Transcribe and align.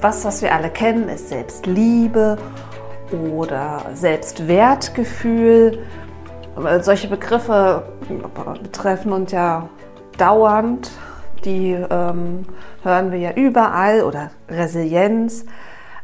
was, 0.00 0.24
was 0.24 0.42
wir 0.42 0.54
alle 0.54 0.70
kennen, 0.70 1.08
ist 1.08 1.28
Selbstliebe 1.28 2.38
oder 3.12 3.82
Selbstwertgefühl. 3.94 5.78
Solche 6.80 7.08
Begriffe 7.08 7.84
betreffen 8.62 9.12
uns 9.12 9.32
ja 9.32 9.68
dauernd. 10.18 10.90
Die 11.44 11.72
ähm, 11.72 12.46
hören 12.82 13.10
wir 13.10 13.18
ja 13.18 13.32
überall 13.32 14.02
oder 14.02 14.30
Resilienz. 14.48 15.44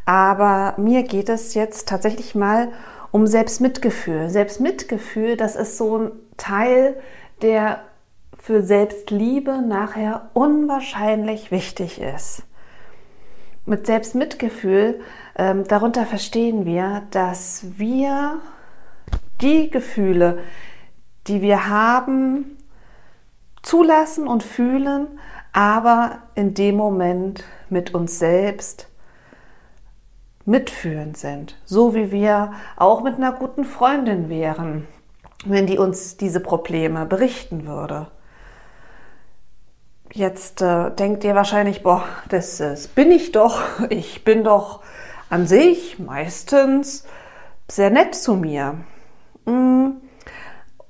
Aber 0.04 0.74
mir 0.78 1.02
geht 1.02 1.28
es 1.28 1.54
jetzt 1.54 1.88
tatsächlich 1.88 2.34
mal 2.34 2.68
um 3.10 3.26
Selbstmitgefühl. 3.26 4.30
Selbstmitgefühl, 4.30 5.36
das 5.36 5.54
ist 5.54 5.76
so 5.76 5.98
ein 5.98 6.10
Teil, 6.36 6.96
der 7.42 7.80
für 8.38 8.62
Selbstliebe 8.62 9.60
nachher 9.60 10.30
unwahrscheinlich 10.32 11.50
wichtig 11.50 12.00
ist. 12.00 12.42
Mit 13.68 13.86
Selbstmitgefühl, 13.86 14.98
ähm, 15.36 15.64
darunter 15.68 16.06
verstehen 16.06 16.64
wir, 16.64 17.02
dass 17.10 17.66
wir 17.76 18.40
die 19.42 19.68
Gefühle, 19.68 20.38
die 21.26 21.42
wir 21.42 21.68
haben, 21.68 22.56
zulassen 23.60 24.26
und 24.26 24.42
fühlen, 24.42 25.20
aber 25.52 26.22
in 26.34 26.54
dem 26.54 26.76
Moment 26.76 27.44
mit 27.68 27.92
uns 27.92 28.18
selbst 28.18 28.88
mitfühlend 30.46 31.18
sind. 31.18 31.58
So 31.66 31.94
wie 31.94 32.10
wir 32.10 32.52
auch 32.76 33.02
mit 33.02 33.16
einer 33.16 33.32
guten 33.32 33.66
Freundin 33.66 34.30
wären, 34.30 34.88
wenn 35.44 35.66
die 35.66 35.76
uns 35.76 36.16
diese 36.16 36.40
Probleme 36.40 37.04
berichten 37.04 37.66
würde. 37.66 38.06
Jetzt 40.12 40.62
äh, 40.62 40.90
denkt 40.90 41.22
ihr 41.24 41.34
wahrscheinlich, 41.34 41.82
boah, 41.82 42.04
das, 42.28 42.58
das 42.58 42.88
bin 42.88 43.10
ich 43.10 43.32
doch. 43.32 43.62
Ich 43.90 44.24
bin 44.24 44.44
doch 44.44 44.80
an 45.30 45.46
sich 45.46 45.98
meistens 45.98 47.04
sehr 47.68 47.90
nett 47.90 48.14
zu 48.14 48.34
mir. 48.34 48.76
Mm. 49.44 49.90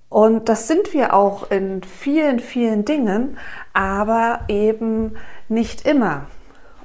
Und 0.09 0.49
das 0.49 0.69
sind 0.69 0.95
wir 0.95 1.13
auch 1.13 1.51
in 1.51 1.83
vielen, 1.83 2.41
vielen 2.41 2.87
Dingen, 2.87 3.37
aber 3.75 4.41
eben 4.49 5.17
nicht 5.49 5.87
immer. 5.87 6.27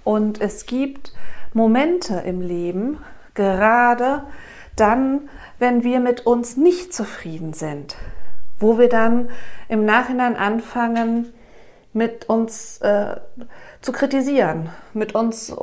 Und 0.04 0.42
es 0.42 0.66
gibt 0.66 1.14
Momente 1.54 2.16
im 2.26 2.42
Leben, 2.42 2.98
gerade 3.34 4.24
dann, 4.76 5.30
wenn 5.58 5.84
wir 5.84 6.02
mit 6.02 6.26
uns 6.26 6.58
nicht 6.58 6.94
zufrieden 6.94 7.54
sind, 7.54 7.96
wo 8.60 8.78
wir 8.78 8.90
dann 8.90 9.30
im 9.70 9.86
Nachhinein 9.86 10.36
anfangen, 10.36 11.34
mit 11.94 12.28
uns 12.28 12.80
äh, 12.82 13.16
zu 13.82 13.92
kritisieren, 13.92 14.70
mit 14.94 15.16
uns 15.16 15.56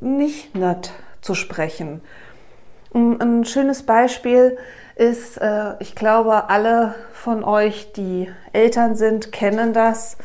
nicht 0.00 0.54
nett 0.54 0.92
zu 1.20 1.34
sprechen. 1.34 2.02
Ein 2.92 3.44
schönes 3.44 3.84
Beispiel 3.84 4.58
ist, 4.96 5.38
äh, 5.38 5.74
ich 5.78 5.94
glaube, 5.94 6.50
alle 6.50 6.94
von 7.12 7.44
euch, 7.44 7.92
die 7.92 8.30
Eltern 8.52 8.94
sind, 8.96 9.32
kennen 9.32 9.72
das, 9.72 10.18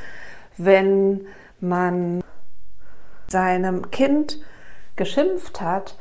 wenn 0.58 1.28
man 1.59 2.23
seinem 3.28 3.92
Kind 3.92 4.39
geschimpft 4.95 5.61
hat, 5.61 5.98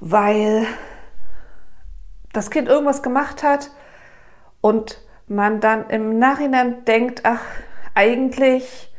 weil 0.00 0.66
das 2.32 2.50
Kind 2.50 2.68
irgendwas 2.68 3.02
gemacht 3.02 3.42
hat 3.42 3.70
und 4.60 5.00
man 5.26 5.60
dann 5.60 5.88
im 5.90 6.18
Nachhinein 6.18 6.84
denkt, 6.84 7.22
ach, 7.24 7.42
eigentlich 7.94 8.92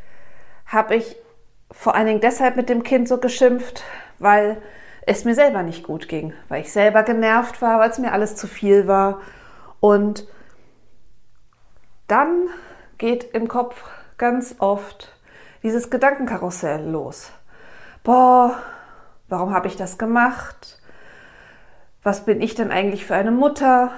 habe 0.65 0.95
ich 0.95 1.15
vor 1.71 1.95
allen 1.95 2.07
Dingen 2.07 2.21
deshalb 2.21 2.55
mit 2.55 2.69
dem 2.69 2.83
Kind 2.83 3.07
so 3.07 3.17
geschimpft, 3.17 3.83
weil 4.19 4.61
es 5.05 5.25
mir 5.25 5.35
selber 5.35 5.61
nicht 5.61 5.83
gut 5.83 6.07
ging, 6.07 6.33
weil 6.47 6.61
ich 6.61 6.71
selber 6.71 7.03
genervt 7.03 7.61
war, 7.61 7.79
weil 7.79 7.89
es 7.89 7.99
mir 7.99 8.11
alles 8.11 8.35
zu 8.35 8.47
viel 8.47 8.87
war. 8.87 9.21
Und 9.79 10.27
dann 12.07 12.49
geht 12.97 13.23
im 13.33 13.47
Kopf 13.47 13.83
ganz 14.17 14.55
oft 14.59 15.11
dieses 15.63 15.89
Gedankenkarussell 15.89 16.87
los. 16.89 17.31
Boah, 18.03 18.57
warum 19.27 19.53
habe 19.53 19.67
ich 19.67 19.75
das 19.75 19.97
gemacht? 19.97 20.79
Was 22.03 22.25
bin 22.25 22.41
ich 22.41 22.55
denn 22.55 22.71
eigentlich 22.71 23.05
für 23.05 23.15
eine 23.15 23.31
Mutter? 23.31 23.91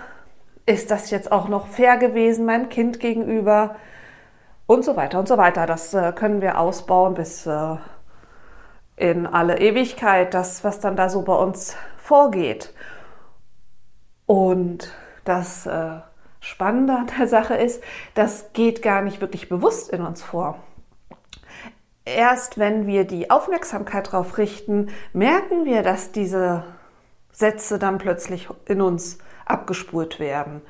Ist 0.66 0.92
das 0.92 1.12
jetzt 1.12 1.32
auch 1.32 1.48
noch 1.48 1.68
fair 1.68 1.98
gewesen 1.98 2.46
meinem 2.46 2.70
Kind 2.70 3.00
gegenüber? 3.00 3.76
Und 4.68 4.84
so 4.86 4.96
weiter 4.96 5.18
und 5.18 5.28
so 5.28 5.38
weiter. 5.38 5.66
Das 5.66 5.94
äh, 5.94 6.12
können 6.12 6.42
wir 6.42 6.60
ausbauen 6.60 7.16
bis 7.16 7.48
äh, 7.48 7.78
in 8.98 9.26
alle 9.26 9.60
Ewigkeit, 9.60 10.34
das, 10.34 10.64
was 10.64 10.80
dann 10.80 10.96
da 10.96 11.10
so 11.10 11.24
bei 11.24 11.36
uns 11.36 11.76
vorgeht. 11.98 12.74
Und 14.26 14.94
das 15.24 15.66
äh, 15.66 16.00
Spannende 16.40 16.94
an 16.94 17.08
der 17.18 17.28
Sache 17.28 17.56
ist, 17.56 17.82
das 18.14 18.54
geht 18.54 18.82
gar 18.82 19.02
nicht 19.02 19.22
wirklich 19.22 19.50
bewusst 19.50 19.90
in 19.90 20.02
uns 20.02 20.22
vor. 20.22 20.60
Erst 22.06 22.58
wenn 22.58 22.88
wir 22.88 23.06
die 23.06 23.32
Aufmerksamkeit 23.32 24.08
darauf 24.08 24.38
richten, 24.38 24.90
merken 25.14 25.66
wir, 25.66 25.84
dass 25.84 26.12
diese 26.12 26.64
Sätze 27.32 27.80
dann 27.80 27.98
plötzlich 27.98 28.48
in 28.66 28.82
uns 28.82 29.18
abgespult 29.46 30.20
werden 30.20 30.62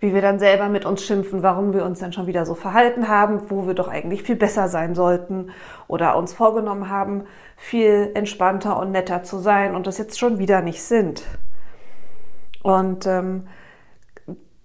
wie 0.00 0.14
wir 0.14 0.22
dann 0.22 0.38
selber 0.38 0.68
mit 0.68 0.84
uns 0.84 1.04
schimpfen, 1.04 1.42
warum 1.42 1.72
wir 1.72 1.84
uns 1.84 2.00
dann 2.00 2.12
schon 2.12 2.26
wieder 2.26 2.46
so 2.46 2.54
verhalten 2.54 3.08
haben, 3.08 3.50
wo 3.50 3.66
wir 3.66 3.74
doch 3.74 3.88
eigentlich 3.88 4.22
viel 4.22 4.36
besser 4.36 4.68
sein 4.68 4.94
sollten 4.94 5.50
oder 5.88 6.16
uns 6.16 6.32
vorgenommen 6.32 6.90
haben, 6.90 7.24
viel 7.56 8.10
entspannter 8.14 8.78
und 8.78 8.90
netter 8.90 9.22
zu 9.22 9.38
sein 9.38 9.74
und 9.74 9.86
das 9.86 9.98
jetzt 9.98 10.18
schon 10.18 10.38
wieder 10.38 10.60
nicht 10.60 10.82
sind. 10.82 11.22
Und 12.62 13.06
ähm, 13.06 13.46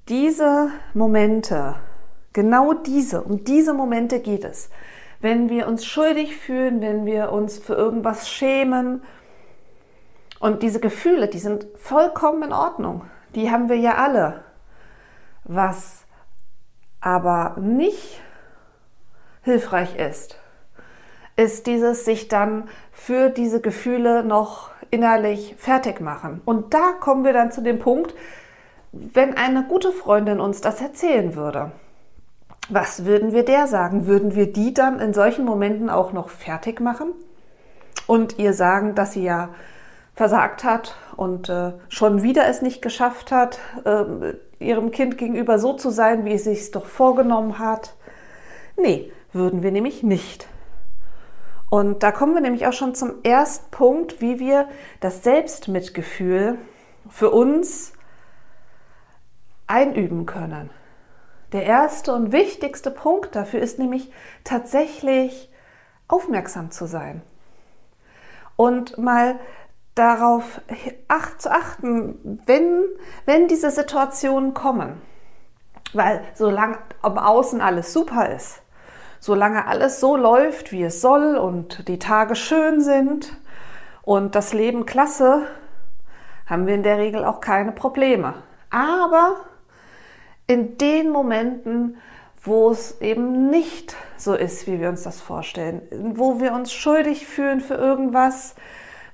diese 0.08 0.72
Momente, 0.94 1.76
genau 2.34 2.74
diese, 2.74 3.22
um 3.22 3.44
diese 3.44 3.74
Momente 3.74 4.20
geht 4.20 4.44
es. 4.44 4.70
Wenn 5.22 5.50
wir 5.50 5.68
uns 5.68 5.86
schuldig 5.86 6.36
fühlen, 6.38 6.82
wenn 6.82 7.06
wir 7.06 7.32
uns 7.32 7.60
für 7.60 7.76
irgendwas 7.76 8.30
schämen. 8.30 9.04
Und 10.40 10.64
diese 10.64 10.80
Gefühle, 10.80 11.28
die 11.28 11.40
sind 11.40 11.68
vollkommen 11.76 12.44
in 12.44 12.54
Ordnung. 12.54 13.04
Die 13.36 13.52
haben 13.52 13.68
wir 13.70 13.76
ja 13.76 13.96
alle. 13.96 14.46
Was 15.52 16.06
aber 17.02 17.56
nicht 17.60 18.22
hilfreich 19.42 19.98
ist, 19.98 20.38
ist 21.38 21.66
dieses 21.66 22.06
sich 22.06 22.28
dann 22.28 22.70
für 22.92 23.32
diese 23.32 23.60
Gefühle 23.60 24.24
noch 24.24 24.70
innerlich 24.92 25.56
fertig 25.58 26.02
machen. 26.02 26.42
Und 26.46 26.76
da 26.76 26.92
kommen 26.92 27.24
wir 27.24 27.34
dann 27.34 27.52
zu 27.52 27.62
dem 27.62 27.80
Punkt, 27.80 28.14
wenn 28.92 29.38
eine 29.38 29.64
gute 29.64 29.92
Freundin 29.92 30.40
uns 30.40 30.62
das 30.62 30.82
erzählen 30.82 31.34
würde. 31.34 31.72
Was 32.70 33.06
würden 33.06 33.34
wir 33.34 33.44
der 33.44 33.66
sagen? 33.66 34.06
Würden 34.06 34.36
wir 34.36 34.54
die 34.54 34.76
dann 34.76 35.00
in 35.00 35.16
solchen 35.16 35.46
Momenten 35.46 35.90
auch 35.90 36.14
noch 36.14 36.30
fertig 36.30 36.80
machen 36.80 37.14
und 38.06 38.38
ihr 38.38 38.54
sagen, 38.54 38.94
dass 38.94 39.14
sie 39.14 39.24
ja 39.24 39.50
versagt 40.14 40.64
hat 40.64 40.96
und 41.16 41.50
äh, 41.50 41.72
schon 41.88 42.22
wieder 42.22 42.46
es 42.46 42.62
nicht 42.62 42.84
geschafft 42.84 43.32
hat, 43.32 43.58
äh, 43.84 44.36
ihrem 44.60 44.92
Kind 44.92 45.18
gegenüber 45.18 45.60
so 45.60 45.74
zu 45.74 45.90
sein, 45.90 46.26
wie 46.26 46.34
es 46.34 46.44
sich 46.44 46.72
doch 46.72 46.86
vorgenommen 46.86 47.60
hat? 47.60 47.96
Nee, 48.78 49.12
würden 49.34 49.64
wir 49.64 49.72
nämlich 49.72 50.04
nicht. 50.04 50.48
Und 51.70 52.02
da 52.04 52.12
kommen 52.12 52.34
wir 52.34 52.42
nämlich 52.42 52.66
auch 52.68 52.74
schon 52.74 52.96
zum 52.96 53.24
ersten 53.24 53.70
Punkt, 53.72 54.22
wie 54.22 54.40
wir 54.40 54.68
das 55.02 55.24
Selbstmitgefühl 55.24 56.58
für 57.10 57.30
uns 57.30 57.94
einüben 59.68 60.26
können. 60.26 60.72
Der 61.52 61.64
erste 61.64 62.14
und 62.14 62.32
wichtigste 62.32 62.92
Punkt 62.92 63.36
dafür 63.36 63.60
ist 63.60 63.80
nämlich 63.80 64.12
tatsächlich 64.44 65.50
aufmerksam 66.08 66.72
zu 66.72 66.86
sein 66.86 67.22
und 68.60 68.98
mal 68.98 69.40
darauf 70.00 70.62
acht, 71.10 71.42
zu 71.42 71.52
achten, 71.52 72.42
wenn, 72.46 72.86
wenn 73.26 73.48
diese 73.48 73.70
Situationen 73.70 74.54
kommen. 74.54 75.02
Weil 75.94 76.22
solange 76.36 76.78
am 77.02 77.18
Außen 77.18 77.62
alles 77.62 77.92
super 77.92 78.30
ist, 78.30 78.62
solange 79.20 79.68
alles 79.68 80.00
so 80.00 80.16
läuft, 80.16 80.72
wie 80.72 80.84
es 80.84 81.02
soll 81.02 81.36
und 81.36 81.88
die 81.88 82.00
Tage 82.00 82.36
schön 82.36 82.80
sind 82.80 83.36
und 84.04 84.36
das 84.36 84.54
Leben 84.54 84.86
klasse, 84.86 85.48
haben 86.46 86.66
wir 86.66 86.76
in 86.76 86.84
der 86.84 86.98
Regel 86.98 87.26
auch 87.26 87.42
keine 87.42 87.74
Probleme. 87.74 88.36
Aber 88.70 89.36
in 90.48 90.78
den 90.78 91.10
Momenten, 91.10 91.98
wo 92.42 92.70
es 92.72 93.02
eben 93.02 93.50
nicht 93.50 93.96
so 94.16 94.34
ist, 94.34 94.66
wie 94.66 94.80
wir 94.80 94.90
uns 94.90 95.04
das 95.04 95.20
vorstellen, 95.20 95.82
wo 96.16 96.40
wir 96.40 96.54
uns 96.54 96.72
schuldig 96.72 97.28
fühlen 97.28 97.60
für 97.60 97.76
irgendwas, 97.76 98.56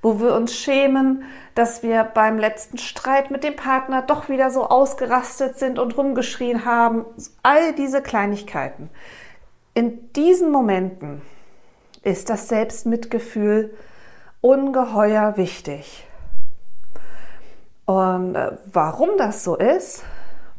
wo 0.06 0.20
wir 0.20 0.36
uns 0.36 0.56
schämen, 0.56 1.24
dass 1.56 1.82
wir 1.82 2.04
beim 2.04 2.38
letzten 2.38 2.78
Streit 2.78 3.32
mit 3.32 3.44
dem 3.44 3.56
Partner 3.56 4.04
doch 4.04 4.30
wieder 4.30 4.52
so 4.52 4.68
ausgerastet 4.68 5.58
sind 5.58 5.80
und 5.80 5.98
rumgeschrien 5.98 6.64
haben. 6.64 7.06
All 7.42 7.74
diese 7.74 8.04
Kleinigkeiten. 8.04 8.92
In 9.74 10.14
diesen 10.14 10.52
Momenten 10.52 11.24
ist 12.04 12.30
das 12.30 12.50
Selbstmitgefühl 12.50 13.74
ungeheuer 14.42 15.38
wichtig. 15.38 16.06
Und 17.86 18.36
äh, 18.36 18.60
warum 18.72 19.10
das 19.18 19.44
so 19.44 19.56
ist, 19.56 20.04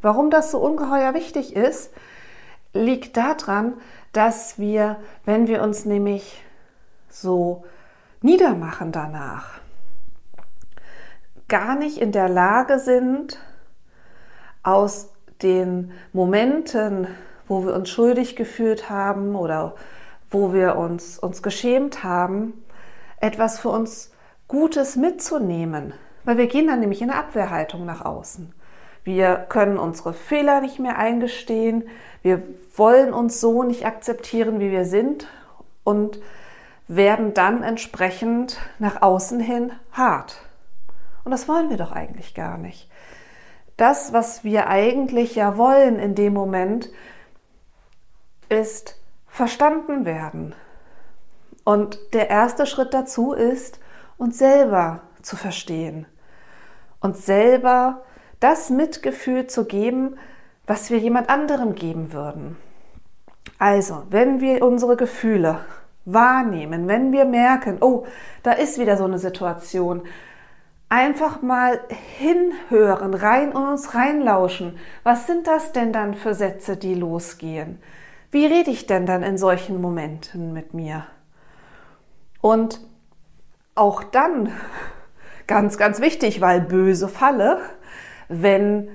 warum 0.02 0.30
das 0.30 0.50
so 0.50 0.58
ungeheuer 0.58 1.14
wichtig 1.14 1.54
ist, 1.54 1.92
liegt 2.72 3.16
daran, 3.16 3.74
dass 4.10 4.58
wir, 4.58 4.96
wenn 5.24 5.46
wir 5.46 5.62
uns 5.62 5.84
nämlich 5.84 6.42
so 7.08 7.62
niedermachen 8.22 8.92
danach, 8.92 9.60
gar 11.48 11.76
nicht 11.76 11.98
in 11.98 12.12
der 12.12 12.28
Lage 12.28 12.78
sind, 12.78 13.38
aus 14.62 15.12
den 15.42 15.92
Momenten, 16.12 17.06
wo 17.46 17.64
wir 17.64 17.74
uns 17.74 17.88
schuldig 17.88 18.34
gefühlt 18.36 18.90
haben 18.90 19.36
oder 19.36 19.76
wo 20.30 20.52
wir 20.52 20.76
uns, 20.76 21.18
uns 21.18 21.42
geschämt 21.42 22.02
haben, 22.02 22.52
etwas 23.20 23.60
für 23.60 23.68
uns 23.68 24.12
Gutes 24.48 24.96
mitzunehmen. 24.96 25.94
Weil 26.24 26.38
wir 26.38 26.48
gehen 26.48 26.66
dann 26.66 26.80
nämlich 26.80 27.02
in 27.02 27.10
eine 27.10 27.20
Abwehrhaltung 27.20 27.84
nach 27.84 28.04
außen. 28.04 28.52
Wir 29.04 29.36
können 29.36 29.78
unsere 29.78 30.12
Fehler 30.12 30.60
nicht 30.60 30.80
mehr 30.80 30.98
eingestehen. 30.98 31.84
Wir 32.22 32.42
wollen 32.74 33.12
uns 33.12 33.40
so 33.40 33.62
nicht 33.62 33.86
akzeptieren, 33.86 34.58
wie 34.58 34.72
wir 34.72 34.84
sind 34.84 35.28
und 35.84 36.18
werden 36.88 37.34
dann 37.34 37.62
entsprechend 37.62 38.58
nach 38.78 39.02
außen 39.02 39.40
hin 39.40 39.72
hart. 39.92 40.40
Und 41.24 41.32
das 41.32 41.48
wollen 41.48 41.70
wir 41.70 41.76
doch 41.76 41.92
eigentlich 41.92 42.34
gar 42.34 42.58
nicht. 42.58 42.88
Das, 43.76 44.12
was 44.12 44.44
wir 44.44 44.68
eigentlich 44.68 45.34
ja 45.34 45.56
wollen 45.56 45.98
in 45.98 46.14
dem 46.14 46.32
Moment, 46.32 46.90
ist 48.48 49.00
verstanden 49.26 50.04
werden. 50.04 50.54
Und 51.64 51.98
der 52.14 52.30
erste 52.30 52.64
Schritt 52.64 52.94
dazu 52.94 53.32
ist, 53.32 53.80
uns 54.16 54.38
selber 54.38 55.00
zu 55.20 55.36
verstehen. 55.36 56.06
Uns 57.00 57.26
selber 57.26 58.04
das 58.40 58.70
Mitgefühl 58.70 59.46
zu 59.48 59.64
geben, 59.64 60.16
was 60.66 60.90
wir 60.90 60.98
jemand 60.98 61.28
anderem 61.28 61.74
geben 61.74 62.12
würden. 62.12 62.56
Also, 63.58 64.04
wenn 64.10 64.40
wir 64.40 64.62
unsere 64.62 64.96
Gefühle 64.96 65.64
wahrnehmen, 66.06 66.88
wenn 66.88 67.12
wir 67.12 67.26
merken, 67.26 67.78
oh, 67.80 68.06
da 68.42 68.52
ist 68.52 68.78
wieder 68.78 68.96
so 68.96 69.04
eine 69.04 69.18
Situation, 69.18 70.02
einfach 70.88 71.42
mal 71.42 71.80
hinhören, 72.18 73.12
rein 73.12 73.52
und 73.52 73.66
uns 73.66 73.94
reinlauschen. 73.94 74.78
Was 75.02 75.26
sind 75.26 75.46
das 75.46 75.72
denn 75.72 75.92
dann 75.92 76.14
für 76.14 76.34
Sätze, 76.34 76.76
die 76.76 76.94
losgehen? 76.94 77.82
Wie 78.30 78.46
rede 78.46 78.70
ich 78.70 78.86
denn 78.86 79.04
dann 79.04 79.22
in 79.22 79.36
solchen 79.36 79.80
Momenten 79.80 80.52
mit 80.52 80.74
mir? 80.74 81.06
Und 82.40 82.80
auch 83.74 84.04
dann, 84.04 84.52
ganz, 85.46 85.76
ganz 85.76 86.00
wichtig, 86.00 86.40
weil 86.40 86.60
böse 86.60 87.08
Falle, 87.08 87.60
wenn 88.28 88.88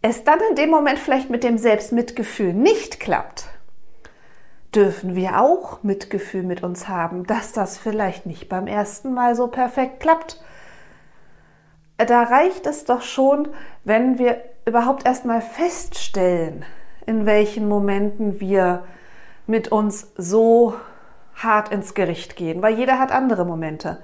es 0.00 0.22
dann 0.22 0.38
in 0.50 0.56
dem 0.56 0.70
Moment 0.70 0.98
vielleicht 0.98 1.30
mit 1.30 1.42
dem 1.42 1.58
Selbstmitgefühl 1.58 2.52
nicht 2.52 3.00
klappt, 3.00 3.48
dürfen 4.74 5.14
wir 5.14 5.40
auch 5.40 5.82
Mitgefühl 5.82 6.42
mit 6.42 6.62
uns 6.62 6.88
haben, 6.88 7.26
dass 7.26 7.52
das 7.52 7.78
vielleicht 7.78 8.26
nicht 8.26 8.48
beim 8.48 8.66
ersten 8.66 9.14
Mal 9.14 9.36
so 9.36 9.46
perfekt 9.48 10.00
klappt. 10.00 10.42
Da 11.96 12.24
reicht 12.24 12.66
es 12.66 12.84
doch 12.84 13.02
schon, 13.02 13.48
wenn 13.84 14.18
wir 14.18 14.42
überhaupt 14.66 15.06
erstmal 15.06 15.40
feststellen, 15.40 16.64
in 17.06 17.26
welchen 17.26 17.68
Momenten 17.68 18.40
wir 18.40 18.84
mit 19.46 19.70
uns 19.70 20.12
so 20.16 20.74
hart 21.36 21.70
ins 21.70 21.94
Gericht 21.94 22.36
gehen, 22.36 22.62
weil 22.62 22.74
jeder 22.74 22.98
hat 22.98 23.12
andere 23.12 23.44
Momente. 23.44 23.98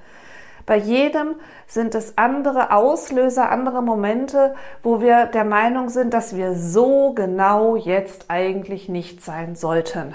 Bei 0.65 0.77
jedem 0.77 1.35
sind 1.67 1.95
es 1.95 2.17
andere 2.17 2.71
Auslöser, 2.71 3.51
andere 3.51 3.81
Momente, 3.81 4.55
wo 4.83 5.01
wir 5.01 5.25
der 5.25 5.43
Meinung 5.43 5.89
sind, 5.89 6.13
dass 6.13 6.35
wir 6.35 6.55
so 6.55 7.13
genau 7.13 7.75
jetzt 7.75 8.25
eigentlich 8.29 8.87
nicht 8.87 9.23
sein 9.23 9.55
sollten. 9.55 10.13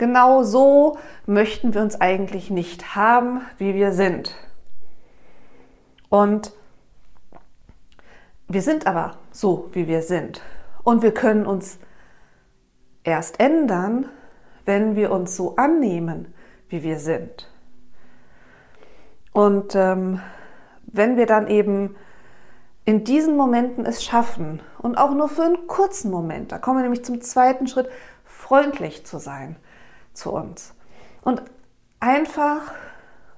Genau 0.00 0.44
so 0.44 0.96
möchten 1.26 1.74
wir 1.74 1.82
uns 1.82 2.00
eigentlich 2.00 2.48
nicht 2.48 2.96
haben, 2.96 3.42
wie 3.58 3.74
wir 3.74 3.92
sind. 3.92 4.34
Und 6.08 6.54
wir 8.48 8.62
sind 8.62 8.86
aber 8.86 9.18
so, 9.30 9.68
wie 9.72 9.86
wir 9.86 10.00
sind. 10.00 10.40
Und 10.84 11.02
wir 11.02 11.12
können 11.12 11.44
uns 11.44 11.78
erst 13.04 13.40
ändern, 13.40 14.08
wenn 14.64 14.96
wir 14.96 15.12
uns 15.12 15.36
so 15.36 15.56
annehmen, 15.56 16.32
wie 16.70 16.82
wir 16.82 16.98
sind. 16.98 17.52
Und 19.34 19.74
ähm, 19.74 20.22
wenn 20.84 21.18
wir 21.18 21.26
dann 21.26 21.46
eben 21.46 21.94
in 22.86 23.04
diesen 23.04 23.36
Momenten 23.36 23.84
es 23.84 24.02
schaffen 24.02 24.62
und 24.78 24.96
auch 24.96 25.12
nur 25.12 25.28
für 25.28 25.42
einen 25.42 25.66
kurzen 25.66 26.10
Moment, 26.10 26.52
da 26.52 26.58
kommen 26.58 26.78
wir 26.78 26.84
nämlich 26.84 27.04
zum 27.04 27.20
zweiten 27.20 27.66
Schritt, 27.66 27.90
freundlich 28.24 29.04
zu 29.04 29.18
sein 29.18 29.56
zu 30.20 30.32
uns. 30.32 30.74
Und 31.22 31.42
einfach 31.98 32.72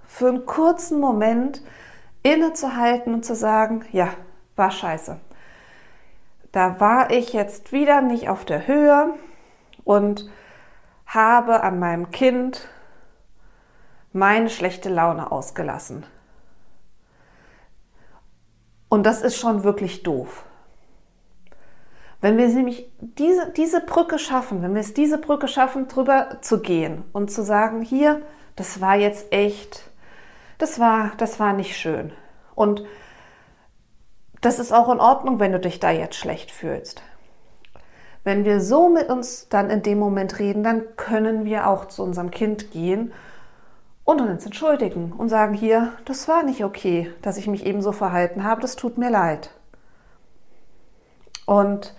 für 0.07 0.29
einen 0.29 0.47
kurzen 0.47 1.01
Moment 1.01 1.63
innezuhalten 2.23 3.15
und 3.15 3.25
zu 3.25 3.35
sagen, 3.35 3.85
ja, 3.93 4.09
war 4.57 4.71
scheiße. 4.71 5.19
Da 6.53 6.81
war 6.81 7.11
ich 7.11 7.33
jetzt 7.33 7.73
wieder 7.73 8.03
nicht 8.03 8.29
auf 8.29 8.45
der 8.45 8.67
Höhe 8.67 9.15
und 9.85 10.31
habe 11.07 11.63
an 11.63 11.79
meinem 11.79 12.11
Kind 12.11 12.69
meine 14.13 14.51
schlechte 14.51 14.91
Laune 14.91 15.33
ausgelassen. 15.33 16.05
Und 18.89 19.05
das 19.05 19.23
ist 19.23 19.39
schon 19.39 19.65
wirklich 19.65 20.03
doof. 20.03 20.45
Wenn 22.23 22.39
wir 22.39 22.47
nämlich 22.49 22.89
diese, 23.01 23.51
diese 23.51 23.81
Brücke 23.81 24.17
schaffen, 24.17 24.63
wenn 24.63 24.75
wir 24.75 24.81
es 24.81 24.95
diese 24.95 25.19
Brücke 25.19 25.49
schaffen, 25.49 25.89
drüber 25.89 26.39
zu 26.41 26.61
gehen 26.61 27.03
und 27.13 27.33
zu 27.33 27.43
sagen, 27.43 27.83
hier, 27.83 28.23
das 28.55 28.81
war 28.81 28.95
jetzt 28.95 29.33
echt, 29.33 29.91
das 30.59 30.79
war, 30.79 31.11
das 31.19 31.41
war 31.41 31.53
nicht 31.53 31.77
schön. 31.77 32.13
Und 32.55 32.85
das 34.41 34.61
ist 34.61 34.73
auch 34.73 34.89
in 34.93 35.01
Ordnung, 35.01 35.41
wenn 35.41 35.51
du 35.51 35.59
dich 35.59 35.81
da 35.81 35.91
jetzt 35.91 36.15
schlecht 36.15 36.53
fühlst. 36.53 37.03
Wenn 38.23 38.45
wir 38.45 38.61
so 38.61 38.89
mit 38.89 39.09
uns 39.09 39.49
dann 39.49 39.69
in 39.69 39.83
dem 39.83 39.99
Moment 39.99 40.39
reden, 40.39 40.63
dann 40.63 40.95
können 40.97 41.45
wir 41.45 41.67
auch 41.67 41.87
zu 41.87 42.05
unserem 42.05 42.31
Kind 42.31 42.71
gehen 42.71 43.13
und 44.05 44.21
uns 44.21 44.47
entschuldigen 44.47 45.11
und 45.11 45.29
sagen 45.29 45.55
hier, 45.55 45.93
das 46.05 46.29
war 46.29 46.45
nicht 46.45 46.65
okay, 46.65 47.13
dass 47.21 47.37
ich 47.37 47.49
mich 47.49 47.67
eben 47.67 47.83
so 47.83 47.91
verhalten 47.91 48.45
habe, 48.45 48.61
das 48.61 48.77
tut 48.77 48.97
mir 48.97 49.11
leid. 49.11 49.51
Und 51.47 51.97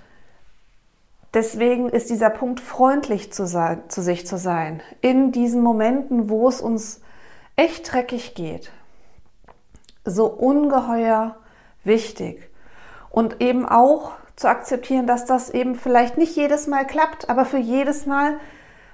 Deswegen 1.33 1.89
ist 1.89 2.09
dieser 2.09 2.29
Punkt, 2.29 2.59
freundlich 2.59 3.33
zu, 3.33 3.47
sein, 3.47 3.83
zu 3.89 4.01
sich 4.01 4.27
zu 4.27 4.37
sein, 4.37 4.81
in 5.01 5.31
diesen 5.31 5.63
Momenten, 5.63 6.29
wo 6.29 6.47
es 6.47 6.61
uns 6.61 7.01
echt 7.55 7.91
dreckig 7.91 8.35
geht, 8.35 8.71
so 10.05 10.27
ungeheuer 10.27 11.35
wichtig. 11.83 12.49
Und 13.09 13.41
eben 13.41 13.67
auch 13.67 14.11
zu 14.35 14.47
akzeptieren, 14.47 15.07
dass 15.07 15.25
das 15.25 15.49
eben 15.49 15.75
vielleicht 15.75 16.17
nicht 16.17 16.35
jedes 16.35 16.67
Mal 16.67 16.85
klappt, 16.85 17.29
aber 17.29 17.45
für 17.45 17.57
jedes 17.57 18.05
Mal, 18.05 18.37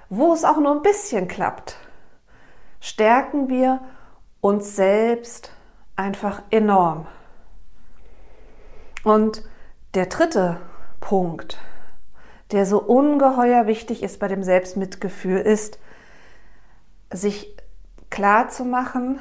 wo 0.08 0.32
es 0.32 0.44
auch 0.44 0.58
nur 0.58 0.72
ein 0.72 0.82
bisschen 0.82 1.28
klappt, 1.28 1.76
stärken 2.80 3.48
wir 3.48 3.80
uns 4.40 4.76
selbst 4.76 5.52
einfach 5.96 6.42
enorm. 6.50 7.06
Und 9.04 9.42
der 9.94 10.06
dritte 10.06 10.58
Punkt, 11.00 11.58
der 12.52 12.66
so 12.66 12.80
ungeheuer 12.80 13.66
wichtig 13.66 14.02
ist 14.02 14.18
bei 14.18 14.28
dem 14.28 14.42
Selbstmitgefühl, 14.42 15.38
ist, 15.38 15.78
sich 17.12 17.56
klar 18.10 18.48
zu 18.48 18.64
machen, 18.64 19.18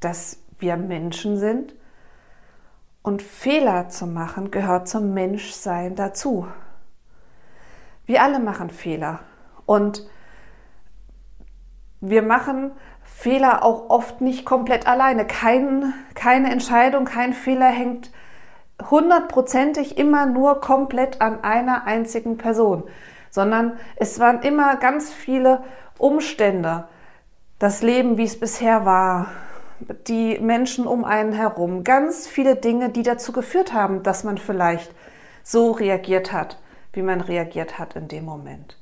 dass 0.00 0.38
wir 0.58 0.76
Menschen 0.76 1.38
sind 1.38 1.74
und 3.02 3.22
Fehler 3.22 3.88
zu 3.88 4.06
machen 4.06 4.50
gehört 4.50 4.88
zum 4.88 5.12
Menschsein 5.14 5.96
dazu. 5.96 6.46
Wir 8.06 8.22
alle 8.22 8.38
machen 8.38 8.70
Fehler 8.70 9.20
und 9.66 10.06
wir 12.00 12.22
machen 12.22 12.72
Fehler 13.04 13.64
auch 13.64 13.90
oft 13.90 14.20
nicht 14.20 14.44
komplett 14.44 14.86
alleine. 14.86 15.26
Kein, 15.26 15.94
keine 16.14 16.50
Entscheidung, 16.50 17.04
kein 17.04 17.32
Fehler 17.32 17.68
hängt 17.68 18.10
hundertprozentig 18.90 19.98
immer 19.98 20.26
nur 20.26 20.60
komplett 20.60 21.20
an 21.20 21.42
einer 21.44 21.84
einzigen 21.84 22.38
Person, 22.38 22.84
sondern 23.30 23.78
es 23.96 24.18
waren 24.18 24.42
immer 24.42 24.76
ganz 24.76 25.12
viele 25.12 25.62
Umstände, 25.98 26.84
das 27.58 27.82
Leben, 27.82 28.16
wie 28.16 28.24
es 28.24 28.40
bisher 28.40 28.84
war, 28.84 29.28
die 30.08 30.38
Menschen 30.40 30.86
um 30.86 31.04
einen 31.04 31.32
herum, 31.32 31.84
ganz 31.84 32.26
viele 32.26 32.56
Dinge, 32.56 32.88
die 32.88 33.02
dazu 33.02 33.32
geführt 33.32 33.72
haben, 33.72 34.02
dass 34.02 34.24
man 34.24 34.38
vielleicht 34.38 34.92
so 35.42 35.72
reagiert 35.72 36.32
hat, 36.32 36.58
wie 36.92 37.02
man 37.02 37.20
reagiert 37.20 37.78
hat 37.78 37.94
in 37.94 38.08
dem 38.08 38.24
Moment. 38.24 38.78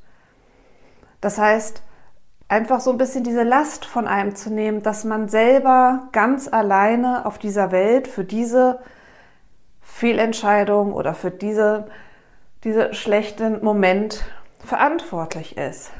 Das 1.20 1.38
heißt, 1.38 1.82
einfach 2.48 2.80
so 2.80 2.90
ein 2.90 2.98
bisschen 2.98 3.24
diese 3.24 3.42
Last 3.42 3.84
von 3.84 4.06
einem 4.06 4.34
zu 4.34 4.50
nehmen, 4.50 4.82
dass 4.82 5.04
man 5.04 5.28
selber 5.28 6.08
ganz 6.12 6.48
alleine 6.48 7.26
auf 7.26 7.38
dieser 7.38 7.72
Welt 7.72 8.08
für 8.08 8.24
diese 8.24 8.80
Fehlentscheidung 9.90 10.92
oder 10.94 11.14
für 11.14 11.30
diese, 11.30 11.86
diese 12.64 12.94
schlechten 12.94 13.62
Moment 13.62 14.24
verantwortlich 14.64 15.56
ist. 15.56 15.90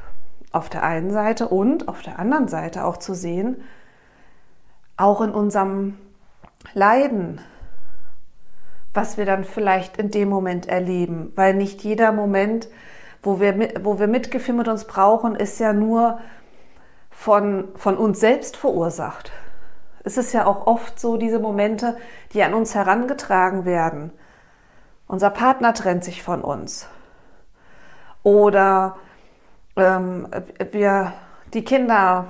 Auf 0.53 0.69
der 0.71 0.83
einen 0.83 1.11
Seite 1.11 1.49
und 1.49 1.89
auf 1.89 2.03
der 2.03 2.19
anderen 2.19 2.49
Seite 2.49 2.85
auch 2.85 2.97
zu 2.97 3.15
sehen, 3.15 3.63
auch 4.97 5.21
in 5.21 5.31
unserem 5.31 5.99
Leiden, 6.73 7.41
was 8.95 9.17
wir 9.17 9.27
dann 9.27 9.45
vielleicht 9.45 9.97
in 9.97 10.11
dem 10.11 10.29
Moment 10.29 10.67
erleben, 10.67 11.33
weil 11.37 11.55
nicht 11.55 11.83
jeder 11.83 12.13
Moment, 12.13 12.69
wo 13.23 13.39
wir, 13.39 13.85
wo 13.85 13.99
wir 13.99 14.07
Mitgefühl 14.07 14.55
mit 14.55 14.69
uns 14.69 14.85
brauchen, 14.85 15.37
ist 15.37 15.61
ja 15.61 15.73
nur 15.73 16.21
von, 17.11 17.69
von 17.77 17.97
uns 17.97 18.19
selbst 18.19 18.57
verursacht. 18.57 19.31
Es 20.03 20.17
ist 20.17 20.33
ja 20.33 20.47
auch 20.47 20.67
oft 20.67 20.99
so 20.99 21.17
diese 21.17 21.39
Momente, 21.39 21.97
die 22.33 22.43
an 22.43 22.55
uns 22.55 22.75
herangetragen 22.75 23.65
werden. 23.65 24.13
Unser 25.07 25.31
Partner 25.31 25.75
trennt 25.75 26.05
sich 26.05 26.23
von 26.23 26.43
uns. 26.43 26.89
Oder 28.23 28.97
ähm, 29.77 30.29
wir, 30.73 31.13
die 31.53 31.65
Kinder 31.65 32.27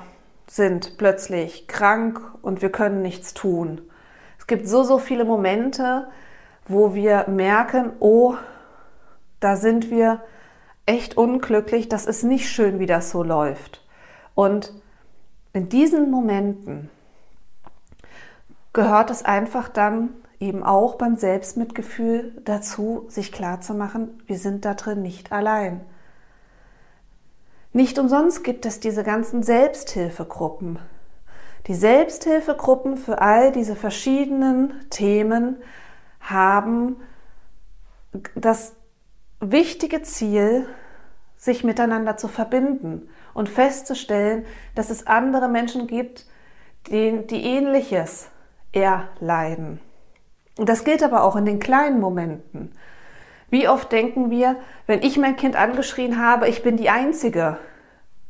sind 0.47 0.99
plötzlich 0.99 1.69
krank 1.69 2.21
und 2.43 2.63
wir 2.63 2.73
können 2.73 3.03
nichts 3.03 3.35
tun. 3.35 3.83
Es 4.39 4.47
gibt 4.47 4.67
so, 4.67 4.83
so 4.83 4.99
viele 4.99 5.25
Momente, 5.25 6.09
wo 6.67 6.95
wir 6.95 7.27
merken, 7.29 7.93
oh, 8.01 8.35
da 9.39 9.57
sind 9.57 9.91
wir 9.91 10.21
echt 10.87 11.17
unglücklich, 11.17 11.89
das 11.89 12.07
ist 12.07 12.25
nicht 12.25 12.49
schön, 12.49 12.79
wie 12.79 12.87
das 12.87 13.11
so 13.11 13.23
läuft. 13.23 13.85
Und 14.35 14.73
in 15.53 15.69
diesen 15.69 16.11
Momenten 16.11 16.91
gehört 18.73 19.11
es 19.11 19.25
einfach 19.25 19.69
dann 19.69 20.11
eben 20.39 20.63
auch 20.63 20.95
beim 20.95 21.17
Selbstmitgefühl 21.17 22.41
dazu, 22.45 23.05
sich 23.09 23.31
klarzumachen, 23.31 24.23
wir 24.27 24.39
sind 24.39 24.65
da 24.65 24.75
drin 24.75 25.03
nicht 25.03 25.33
allein. 25.33 25.83
Nicht 27.73 27.99
umsonst 27.99 28.43
gibt 28.43 28.67
es 28.67 28.81
diese 28.81 29.05
ganzen 29.05 29.43
Selbsthilfegruppen. 29.43 30.79
Die 31.67 31.75
Selbsthilfegruppen 31.75 32.97
für 32.97 33.21
all 33.21 33.53
diese 33.53 33.77
verschiedenen 33.77 34.73
Themen 34.91 35.57
haben 36.21 36.97
das 38.35 38.75
wichtige 39.41 40.03
Ziel, 40.03 40.67
sich 41.37 41.65
miteinander 41.65 42.17
zu 42.17 42.29
verbinden 42.29 43.09
und 43.35 43.49
festzustellen, 43.49 44.45
dass 44.75 44.91
es 44.91 45.07
andere 45.07 45.49
Menschen 45.49 45.87
gibt, 45.87 46.27
die, 46.89 47.27
die 47.27 47.43
ähnliches 47.45 48.31
erleiden. 48.73 49.81
Und 50.59 50.69
das 50.69 50.85
gilt 50.85 51.03
aber 51.03 51.25
auch 51.25 51.37
in 51.37 51.45
den 51.45 51.59
kleinen 51.59 52.01
Momenten. 52.01 52.73
Wie 53.49 53.69
oft 53.69 53.91
denken 53.91 54.31
wir, 54.31 54.57
wenn 54.87 55.03
ich 55.03 55.17
mein 55.17 55.37
Kind 55.37 55.57
angeschrien 55.57 56.25
habe, 56.25 56.49
ich 56.49 56.63
bin 56.63 56.77
die 56.77 56.91
Einzige, 56.91 57.59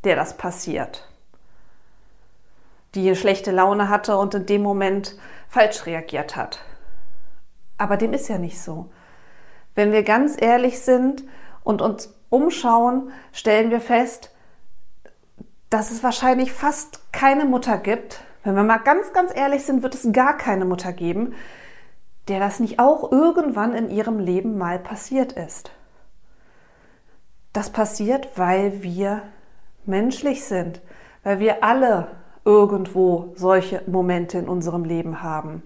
der 0.05 0.17
das 0.17 0.37
passiert, 0.37 1.09
die 2.95 3.15
schlechte 3.15 3.51
Laune 3.51 3.89
hatte 3.89 4.17
und 4.17 4.35
in 4.35 4.47
dem 4.47 4.63
Moment 4.63 5.17
falsch 5.49 5.85
reagiert 5.87 6.37
hat. 6.37 6.61
Aber 7.77 7.97
dem 7.97 8.13
ist 8.13 8.29
ja 8.29 8.39
nicht 8.39 8.61
so. 8.61 8.91
Wenn 9.75 9.93
wir 9.93 10.03
ganz 10.03 10.41
ehrlich 10.41 10.81
sind 10.81 11.25
und 11.65 11.83
uns 11.83 12.15
umschauen, 12.31 13.11
stellen 13.33 13.71
wir 13.71 13.81
fest, 13.81 14.35
dass 15.69 15.91
es 15.91 16.03
wahrscheinlich 16.03 16.53
fast 16.53 17.13
keine 17.13 17.45
Mutter 17.45 17.79
gibt, 17.79 18.21
wenn 18.43 18.55
wir 18.55 18.63
mal 18.63 18.79
ganz, 18.79 19.13
ganz 19.13 19.35
ehrlich 19.35 19.65
sind, 19.65 19.83
wird 19.83 19.95
es 19.95 20.13
gar 20.13 20.37
keine 20.37 20.65
Mutter 20.65 20.93
geben, 20.93 21.35
der 22.29 22.39
das 22.41 22.61
nicht 22.61 22.79
auch 22.79 23.11
irgendwann 23.11 23.75
in 23.75 23.91
ihrem 23.91 24.19
Leben 24.19 24.57
mal 24.57 24.79
passiert 24.79 25.33
ist. 25.33 25.73
Das 27.53 27.71
passiert, 27.71 28.29
weil 28.37 28.83
wir 28.83 29.23
menschlich 29.85 30.45
sind, 30.45 30.81
weil 31.25 31.41
wir 31.41 31.65
alle 31.65 32.09
irgendwo 32.45 33.33
solche 33.35 33.83
Momente 33.87 34.39
in 34.39 34.49
unserem 34.49 34.85
Leben 34.85 35.23
haben. 35.23 35.63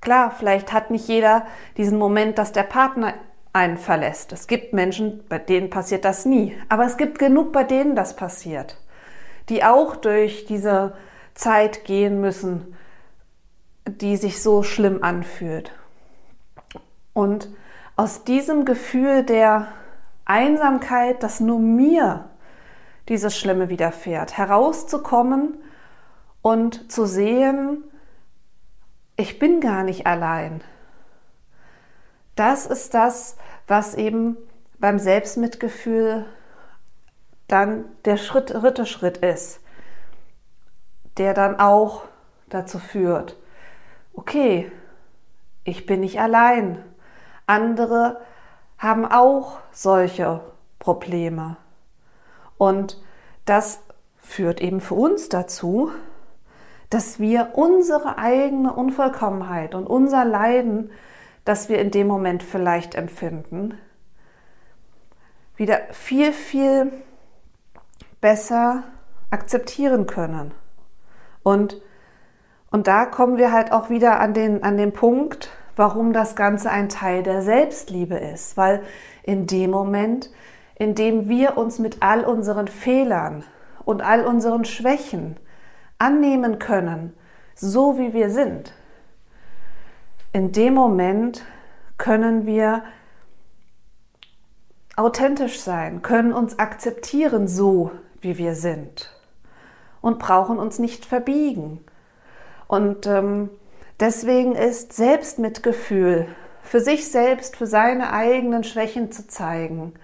Klar, 0.00 0.30
vielleicht 0.30 0.72
hat 0.72 0.90
nicht 0.90 1.08
jeder 1.08 1.46
diesen 1.76 1.98
Moment, 1.98 2.38
dass 2.38 2.52
der 2.52 2.62
Partner 2.62 3.14
einen 3.52 3.78
verlässt. 3.78 4.32
Es 4.32 4.46
gibt 4.46 4.72
Menschen, 4.72 5.24
bei 5.28 5.38
denen 5.38 5.70
passiert 5.70 6.04
das 6.04 6.24
nie. 6.24 6.56
Aber 6.68 6.84
es 6.84 6.96
gibt 6.96 7.18
genug, 7.18 7.52
bei 7.52 7.64
denen 7.64 7.96
das 7.96 8.14
passiert 8.14 8.76
die 9.48 9.64
auch 9.64 9.96
durch 9.96 10.44
diese 10.46 10.94
Zeit 11.38 11.84
gehen 11.84 12.20
müssen, 12.20 12.76
die 13.86 14.16
sich 14.16 14.42
so 14.42 14.62
schlimm 14.62 15.02
anfühlt. 15.04 15.72
Und 17.12 17.48
aus 17.96 18.24
diesem 18.24 18.64
Gefühl 18.64 19.22
der 19.22 19.68
Einsamkeit, 20.24 21.22
dass 21.22 21.40
nur 21.40 21.60
mir 21.60 22.28
dieses 23.08 23.38
Schlimme 23.38 23.68
widerfährt, 23.68 24.36
herauszukommen 24.36 25.56
und 26.42 26.90
zu 26.90 27.06
sehen, 27.06 27.84
ich 29.16 29.38
bin 29.38 29.60
gar 29.60 29.84
nicht 29.84 30.06
allein. 30.06 30.60
Das 32.34 32.66
ist 32.66 32.94
das, 32.94 33.36
was 33.68 33.94
eben 33.94 34.36
beim 34.78 34.98
Selbstmitgefühl 34.98 36.26
dann 37.46 37.84
der 38.04 38.16
dritte 38.16 38.86
Schritt 38.86 39.18
ist, 39.18 39.60
der 41.18 41.34
dann 41.34 41.58
auch 41.58 42.04
dazu 42.48 42.78
führt, 42.78 43.36
okay, 44.14 44.70
ich 45.64 45.86
bin 45.86 46.00
nicht 46.00 46.20
allein. 46.20 46.82
Andere 47.46 48.20
haben 48.78 49.04
auch 49.04 49.58
solche 49.72 50.40
Probleme. 50.78 51.56
Und 52.56 53.02
das 53.44 53.80
führt 54.16 54.60
eben 54.60 54.80
für 54.80 54.94
uns 54.94 55.28
dazu, 55.28 55.92
dass 56.90 57.20
wir 57.20 57.50
unsere 57.54 58.18
eigene 58.18 58.72
Unvollkommenheit 58.72 59.74
und 59.74 59.86
unser 59.86 60.24
Leiden, 60.24 60.90
das 61.44 61.68
wir 61.68 61.78
in 61.78 61.90
dem 61.90 62.06
Moment 62.06 62.42
vielleicht 62.42 62.94
empfinden, 62.94 63.78
wieder 65.56 65.80
viel, 65.90 66.32
viel 66.32 66.92
besser 68.20 68.84
akzeptieren 69.30 70.06
können. 70.06 70.52
Und, 71.48 71.80
und 72.70 72.88
da 72.88 73.06
kommen 73.06 73.38
wir 73.38 73.52
halt 73.52 73.72
auch 73.72 73.88
wieder 73.88 74.20
an 74.20 74.34
den, 74.34 74.62
an 74.62 74.76
den 74.76 74.92
Punkt, 74.92 75.48
warum 75.76 76.12
das 76.12 76.36
Ganze 76.36 76.68
ein 76.70 76.90
Teil 76.90 77.22
der 77.22 77.40
Selbstliebe 77.40 78.16
ist. 78.16 78.58
Weil 78.58 78.82
in 79.22 79.46
dem 79.46 79.70
Moment, 79.70 80.30
in 80.74 80.94
dem 80.94 81.30
wir 81.30 81.56
uns 81.56 81.78
mit 81.78 82.02
all 82.02 82.24
unseren 82.24 82.68
Fehlern 82.68 83.44
und 83.86 84.02
all 84.02 84.26
unseren 84.26 84.66
Schwächen 84.66 85.38
annehmen 85.96 86.58
können, 86.58 87.14
so 87.54 87.98
wie 87.98 88.12
wir 88.12 88.28
sind, 88.28 88.74
in 90.34 90.52
dem 90.52 90.74
Moment 90.74 91.46
können 91.96 92.44
wir 92.44 92.82
authentisch 94.96 95.60
sein, 95.60 96.02
können 96.02 96.34
uns 96.34 96.58
akzeptieren, 96.58 97.48
so 97.48 97.90
wie 98.20 98.36
wir 98.36 98.54
sind 98.54 99.17
und 100.00 100.18
brauchen 100.18 100.58
uns 100.58 100.78
nicht 100.78 101.04
verbiegen. 101.04 101.84
Und 102.66 103.06
ähm, 103.06 103.50
deswegen 104.00 104.54
ist 104.54 104.92
Selbstmitgefühl 104.92 106.26
für 106.62 106.80
sich 106.80 107.10
selbst, 107.10 107.56
für 107.56 107.66
seine 107.66 108.12
eigenen 108.12 108.62
Schwächen 108.62 109.10
zu 109.10 109.26
zeigen, 109.26 109.94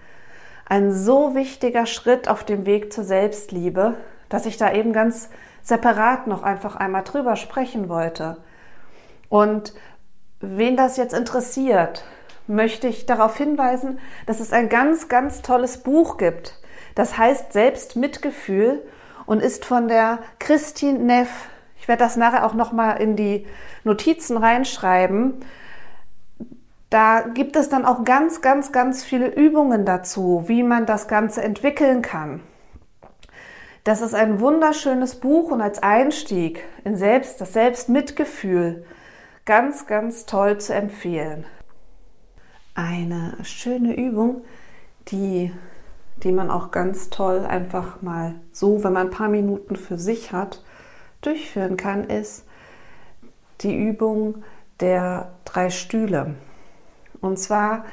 ein 0.67 0.91
so 0.91 1.35
wichtiger 1.35 1.85
Schritt 1.85 2.27
auf 2.27 2.43
dem 2.43 2.65
Weg 2.65 2.91
zur 2.91 3.03
Selbstliebe, 3.03 3.93
dass 4.29 4.47
ich 4.47 4.57
da 4.57 4.73
eben 4.73 4.93
ganz 4.93 5.29
separat 5.61 6.25
noch 6.25 6.41
einfach 6.41 6.75
einmal 6.75 7.03
drüber 7.03 7.35
sprechen 7.35 7.87
wollte. 7.87 8.37
Und 9.29 9.73
wen 10.39 10.75
das 10.75 10.97
jetzt 10.97 11.13
interessiert, 11.13 12.03
möchte 12.47 12.87
ich 12.87 13.05
darauf 13.05 13.37
hinweisen, 13.37 13.99
dass 14.25 14.39
es 14.39 14.53
ein 14.53 14.69
ganz, 14.69 15.07
ganz 15.07 15.41
tolles 15.41 15.79
Buch 15.79 16.17
gibt, 16.17 16.59
das 16.95 17.17
heißt 17.17 17.53
Selbstmitgefühl 17.53 18.81
und 19.25 19.41
ist 19.41 19.65
von 19.65 19.87
der 19.87 20.19
Christine 20.39 20.99
Neff. 20.99 21.49
Ich 21.79 21.87
werde 21.87 22.03
das 22.03 22.15
nachher 22.15 22.45
auch 22.45 22.53
noch 22.53 22.71
mal 22.71 22.93
in 22.93 23.15
die 23.15 23.45
Notizen 23.83 24.37
reinschreiben. 24.37 25.35
Da 26.89 27.21
gibt 27.21 27.55
es 27.55 27.69
dann 27.69 27.85
auch 27.85 28.03
ganz, 28.03 28.41
ganz, 28.41 28.71
ganz 28.71 29.03
viele 29.03 29.27
Übungen 29.27 29.85
dazu, 29.85 30.43
wie 30.47 30.63
man 30.63 30.85
das 30.85 31.07
Ganze 31.07 31.41
entwickeln 31.41 32.01
kann. 32.01 32.41
Das 33.83 34.01
ist 34.01 34.15
ein 34.15 34.39
wunderschönes 34.39 35.15
Buch 35.19 35.51
und 35.51 35.61
als 35.61 35.83
Einstieg 35.83 36.63
in 36.83 36.95
Selbst, 36.97 37.39
das 37.39 37.53
Selbstmitgefühl 37.53 38.85
ganz, 39.45 39.85
ganz 39.85 40.25
toll 40.25 40.57
zu 40.57 40.73
empfehlen. 40.73 41.45
Eine 42.73 43.37
schöne 43.43 43.95
Übung, 43.95 44.41
die 45.09 45.51
die 46.23 46.31
man 46.31 46.49
auch 46.49 46.71
ganz 46.71 47.09
toll 47.09 47.45
einfach 47.45 48.01
mal 48.01 48.35
so, 48.51 48.83
wenn 48.83 48.93
man 48.93 49.07
ein 49.07 49.13
paar 49.13 49.29
Minuten 49.29 49.75
für 49.75 49.97
sich 49.97 50.31
hat, 50.31 50.63
durchführen 51.21 51.77
kann, 51.77 52.05
ist 52.05 52.45
die 53.61 53.75
Übung 53.75 54.43
der 54.79 55.31
drei 55.45 55.69
Stühle. 55.69 56.35
Und 57.21 57.39
zwar 57.39 57.85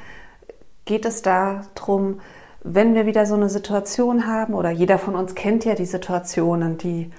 geht 0.85 1.05
es 1.05 1.21
darum, 1.21 2.19
wenn 2.63 2.95
wir 2.95 3.05
wieder 3.05 3.25
so 3.25 3.35
eine 3.35 3.49
Situation 3.49 4.25
haben, 4.25 4.53
oder 4.53 4.69
jeder 4.69 4.97
von 4.97 5.15
uns 5.15 5.35
kennt 5.35 5.65
ja 5.65 5.75
die 5.75 5.85
Situationen, 5.85 6.77
die 6.77 7.11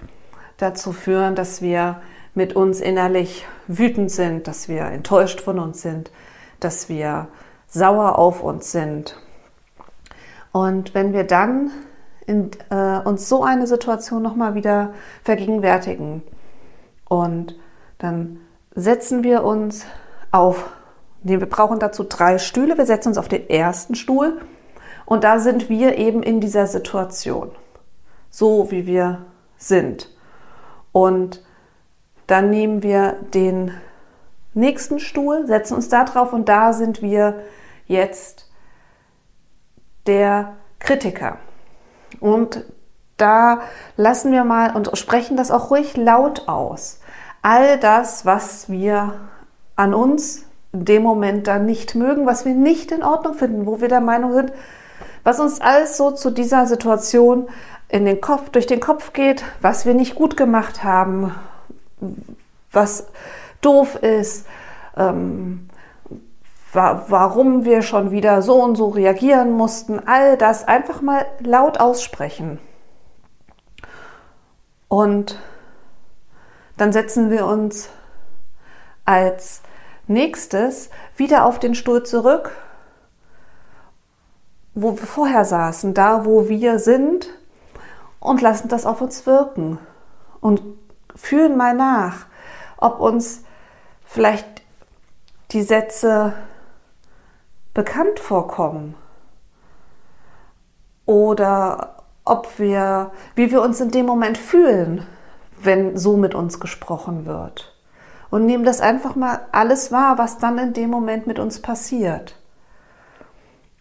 dazu 0.56 0.92
führen, 0.92 1.34
dass 1.34 1.60
wir 1.60 2.00
mit 2.34 2.56
uns 2.56 2.80
innerlich 2.80 3.46
wütend 3.66 4.10
sind, 4.10 4.48
dass 4.48 4.68
wir 4.68 4.84
enttäuscht 4.86 5.40
von 5.40 5.58
uns 5.58 5.82
sind, 5.82 6.10
dass 6.60 6.88
wir 6.88 7.28
sauer 7.68 8.18
auf 8.18 8.42
uns 8.42 8.72
sind. 8.72 9.16
Und 10.54 10.94
wenn 10.94 11.12
wir 11.12 11.24
dann 11.24 11.72
in, 12.26 12.52
äh, 12.70 13.00
uns 13.00 13.28
so 13.28 13.42
eine 13.42 13.66
Situation 13.66 14.22
nochmal 14.22 14.54
wieder 14.54 14.94
vergegenwärtigen 15.24 16.22
und 17.08 17.58
dann 17.98 18.38
setzen 18.72 19.24
wir 19.24 19.42
uns 19.42 19.84
auf, 20.30 20.70
wir 21.24 21.40
brauchen 21.40 21.80
dazu 21.80 22.04
drei 22.04 22.38
Stühle, 22.38 22.78
wir 22.78 22.86
setzen 22.86 23.08
uns 23.08 23.18
auf 23.18 23.26
den 23.26 23.50
ersten 23.50 23.96
Stuhl 23.96 24.40
und 25.06 25.24
da 25.24 25.40
sind 25.40 25.68
wir 25.68 25.98
eben 25.98 26.22
in 26.22 26.40
dieser 26.40 26.68
Situation, 26.68 27.50
so 28.30 28.70
wie 28.70 28.86
wir 28.86 29.24
sind. 29.56 30.08
Und 30.92 31.42
dann 32.28 32.50
nehmen 32.50 32.84
wir 32.84 33.16
den 33.34 33.72
nächsten 34.54 35.00
Stuhl, 35.00 35.48
setzen 35.48 35.74
uns 35.74 35.88
da 35.88 36.04
drauf 36.04 36.32
und 36.32 36.48
da 36.48 36.72
sind 36.72 37.02
wir 37.02 37.40
jetzt 37.88 38.43
der 40.06 40.54
Kritiker. 40.78 41.38
Und 42.20 42.64
da 43.16 43.60
lassen 43.96 44.32
wir 44.32 44.44
mal 44.44 44.74
und 44.74 44.96
sprechen 44.96 45.36
das 45.36 45.50
auch 45.50 45.70
ruhig 45.70 45.96
laut 45.96 46.48
aus. 46.48 47.00
All 47.42 47.78
das, 47.78 48.26
was 48.26 48.68
wir 48.68 49.20
an 49.76 49.94
uns 49.94 50.46
in 50.72 50.84
dem 50.84 51.02
Moment 51.02 51.46
dann 51.46 51.66
nicht 51.66 51.94
mögen, 51.94 52.26
was 52.26 52.44
wir 52.44 52.54
nicht 52.54 52.90
in 52.90 53.02
Ordnung 53.02 53.34
finden, 53.34 53.66
wo 53.66 53.80
wir 53.80 53.88
der 53.88 54.00
Meinung 54.00 54.32
sind, 54.32 54.52
was 55.22 55.40
uns 55.40 55.60
alles 55.60 55.96
so 55.96 56.10
zu 56.10 56.30
dieser 56.30 56.66
Situation 56.66 57.48
in 57.88 58.04
den 58.04 58.20
Kopf, 58.20 58.50
durch 58.50 58.66
den 58.66 58.80
Kopf 58.80 59.12
geht, 59.12 59.44
was 59.60 59.86
wir 59.86 59.94
nicht 59.94 60.16
gut 60.16 60.36
gemacht 60.36 60.82
haben, 60.82 61.34
was 62.72 63.06
doof 63.60 63.96
ist, 63.96 64.46
ähm, 64.96 65.68
wa 66.74 67.04
warum 67.08 67.64
wir 67.64 67.82
schon 67.82 68.10
wieder 68.10 68.42
so 68.42 68.62
und 68.62 68.76
so 68.76 68.88
reagieren 68.88 69.52
mussten, 69.52 70.00
all 70.06 70.36
das 70.36 70.66
einfach 70.66 71.00
mal 71.00 71.24
laut 71.40 71.78
aussprechen. 71.78 72.58
Und 74.88 75.40
dann 76.76 76.92
setzen 76.92 77.30
wir 77.30 77.46
uns 77.46 77.88
als 79.04 79.62
nächstes 80.06 80.90
wieder 81.16 81.46
auf 81.46 81.58
den 81.58 81.74
Stuhl 81.74 82.02
zurück, 82.02 82.50
wo 84.74 84.98
wir 84.98 85.06
vorher 85.06 85.44
saßen, 85.44 85.94
da 85.94 86.24
wo 86.24 86.48
wir 86.48 86.78
sind 86.78 87.28
und 88.18 88.40
lassen 88.40 88.68
das 88.68 88.86
auf 88.86 89.00
uns 89.00 89.26
wirken 89.26 89.78
und 90.40 90.62
fühlen 91.14 91.56
mal 91.56 91.74
nach, 91.74 92.26
ob 92.76 93.00
uns 93.00 93.44
vielleicht 94.04 94.62
die 95.52 95.62
Sätze 95.62 96.34
bekannt 97.74 98.20
vorkommen 98.20 98.94
oder 101.06 101.96
ob 102.24 102.58
wir, 102.58 103.10
wie 103.34 103.50
wir 103.50 103.60
uns 103.60 103.80
in 103.80 103.90
dem 103.90 104.06
Moment 104.06 104.38
fühlen, 104.38 105.06
wenn 105.60 105.96
so 105.98 106.16
mit 106.16 106.34
uns 106.34 106.60
gesprochen 106.60 107.26
wird. 107.26 107.76
Und 108.30 108.46
nehmen 108.46 108.64
das 108.64 108.80
einfach 108.80 109.14
mal 109.14 109.40
alles 109.52 109.92
wahr, 109.92 110.18
was 110.18 110.38
dann 110.38 110.58
in 110.58 110.72
dem 110.72 110.90
Moment 110.90 111.26
mit 111.26 111.38
uns 111.38 111.60
passiert. 111.60 112.36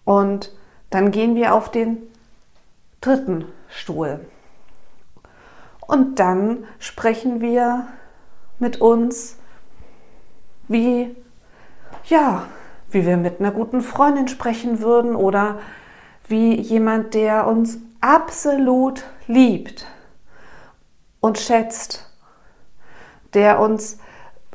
Und 0.04 0.52
dann 0.90 1.12
gehen 1.12 1.36
wir 1.36 1.54
auf 1.56 1.72
den 1.72 2.04
dritten 3.02 3.46
Stuhl. 3.68 4.26
Und 5.88 6.20
dann 6.20 6.66
sprechen 6.80 7.42
wir 7.42 7.88
mit 8.60 8.80
uns 8.82 9.38
wie, 10.68 11.16
ja, 12.06 12.44
wie 12.94 13.06
wir 13.06 13.18
mit 13.18 13.40
einer 13.40 13.52
guten 13.52 13.82
Freundin 13.82 14.28
sprechen 14.28 14.80
würden 14.82 15.16
oder 15.16 15.60
wie 16.28 16.60
jemand, 16.60 17.14
der 17.14 17.48
uns 17.48 17.80
absolut 18.02 19.04
liebt 19.28 19.88
und 21.20 21.38
schätzt, 21.38 22.10
der 23.34 23.60
uns 23.60 23.98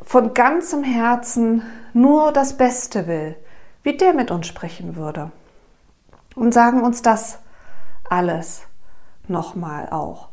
von 0.02 0.34
ganzem 0.34 0.84
Herzen 0.84 1.62
nur 1.92 2.32
das 2.32 2.56
Beste 2.56 3.06
will, 3.06 3.36
wie 3.82 3.96
der 3.96 4.14
mit 4.14 4.30
uns 4.30 4.46
sprechen 4.46 4.96
würde. 4.96 5.30
Und 6.34 6.54
sagen 6.54 6.82
uns 6.82 7.02
das 7.02 7.38
alles 8.08 8.62
nochmal 9.26 9.88
auch 9.90 10.28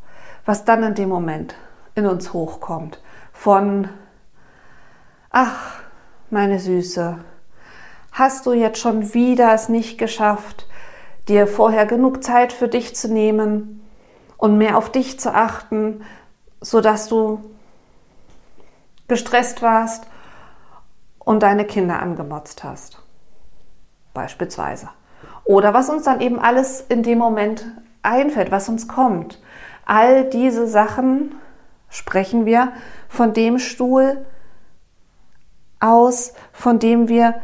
was 0.46 0.64
dann 0.64 0.84
in 0.84 0.94
dem 0.94 1.10
Moment 1.10 1.56
in 1.96 2.06
uns 2.06 2.34
hochkommt. 2.34 3.02
Von, 3.34 3.90
ach, 5.32 5.82
meine 6.30 6.60
Süße, 6.60 7.18
hast 8.16 8.46
du 8.46 8.54
jetzt 8.54 8.80
schon 8.80 9.14
wieder 9.14 9.54
es 9.54 9.68
nicht 9.70 9.98
geschafft, 9.98 10.68
dir 11.28 11.48
vorher 11.48 11.86
genug 11.86 12.24
Zeit 12.24 12.54
für 12.54 12.70
dich 12.70 12.96
zu 12.96 13.12
nehmen 13.12 13.86
und 14.38 14.58
mehr 14.58 14.78
auf 14.78 14.90
dich 14.90 15.20
zu 15.20 15.34
achten, 15.34 16.04
sodass 16.62 17.10
du 17.10 17.44
gestresst 19.10 19.62
warst 19.62 20.08
und 21.20 21.44
deine 21.44 21.66
Kinder 21.66 22.02
angemotzt 22.02 22.64
hast. 22.64 23.02
Beispielsweise. 24.14 24.90
Oder 25.44 25.74
was 25.74 25.90
uns 25.90 26.04
dann 26.04 26.22
eben 26.22 26.40
alles 26.40 26.82
in 26.88 27.04
dem 27.04 27.18
Moment 27.18 27.66
einfällt, 28.02 28.50
was 28.50 28.70
uns 28.70 28.88
kommt. 28.88 29.42
All 29.86 30.24
diese 30.30 30.68
Sachen 30.68 31.36
sprechen 31.90 32.46
wir 32.46 32.72
von 33.10 33.34
dem 33.34 33.60
Stuhl 33.60 34.26
aus, 35.82 36.34
von 36.54 36.80
dem 36.80 37.10
wir 37.10 37.42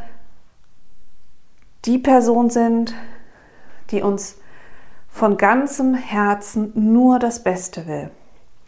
die 1.84 1.98
Person 1.98 2.50
sind, 2.50 2.94
die 3.90 4.02
uns 4.02 4.38
von 5.08 5.36
ganzem 5.36 5.94
Herzen 5.94 6.72
nur 6.74 7.18
das 7.18 7.42
Beste 7.42 7.86
will. 7.86 8.10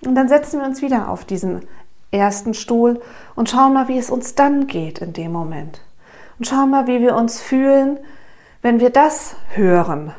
Und 0.05 0.15
dann 0.15 0.29
setzen 0.29 0.61
wir 0.61 0.67
uns 0.67 0.83
wieder 0.83 1.09
auf 1.09 1.25
diesen 1.25 1.67
ersten 2.11 2.55
Stuhl 2.55 3.01
und 3.35 3.49
schauen 3.49 3.73
mal, 3.73 3.89
wie 3.89 3.99
es 3.99 4.11
uns 4.11 4.35
dann 4.35 4.67
geht 4.67 5.01
in 5.01 5.13
dem 5.13 5.33
Moment. 5.33 5.81
Und 6.39 6.47
schauen 6.47 6.71
mal, 6.71 6.87
wie 6.87 7.01
wir 7.01 7.17
uns 7.17 7.41
fühlen, 7.41 7.99
wenn 8.61 8.81
wir 8.81 8.91
das 8.91 9.37
hören, 9.51 10.13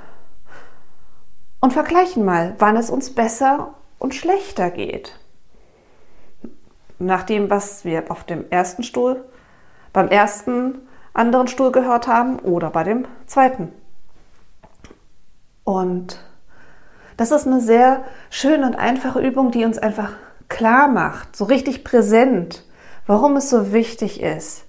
und 1.66 1.74
vergleichen 1.74 2.24
mal, 2.24 2.54
wann 2.60 2.78
es 2.78 2.92
uns 2.92 3.16
besser 3.16 3.74
und 3.98 4.14
schlechter 4.14 4.70
geht. 4.70 5.18
Nach 7.00 7.24
dem, 7.24 7.50
was 7.50 7.84
wir 7.84 8.12
auf 8.12 8.24
dem 8.24 8.46
ersten 8.52 8.84
Stuhl, 8.84 9.26
beim 9.92 10.08
ersten 10.10 10.88
anderen 11.16 11.48
Stuhl 11.48 11.72
gehört 11.72 12.08
haben 12.08 12.40
oder 12.40 12.70
bei 12.70 12.84
dem 12.84 13.08
zweiten. 13.26 13.72
Und 15.64 16.20
das 17.18 17.32
ist 17.32 17.48
eine 17.48 17.62
sehr 17.62 18.04
schöne 18.30 18.68
und 18.68 18.76
einfache 18.76 19.20
Übung, 19.20 19.52
die 19.52 19.66
uns 19.66 19.78
einfach 19.78 20.12
klar 20.50 20.88
macht, 20.88 21.36
so 21.36 21.46
richtig 21.46 21.84
präsent, 21.84 22.66
warum 23.08 23.38
es 23.38 23.50
so 23.50 23.72
wichtig 23.72 24.22
ist, 24.22 24.66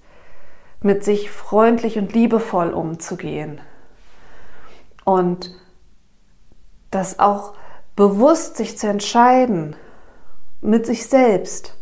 mit 0.81 1.03
sich 1.03 1.29
freundlich 1.29 1.97
und 1.97 2.13
liebevoll 2.13 2.69
umzugehen. 2.69 3.61
Und 5.03 5.53
das 6.91 7.19
auch 7.19 7.53
bewusst 7.95 8.57
sich 8.57 8.77
zu 8.77 8.87
entscheiden, 8.87 9.75
mit 10.61 10.85
sich 10.85 11.07
selbst 11.07 11.77